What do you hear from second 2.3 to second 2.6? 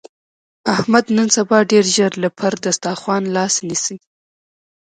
پر